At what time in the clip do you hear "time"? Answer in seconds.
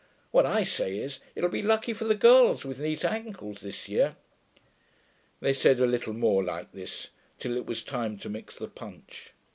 7.83-8.17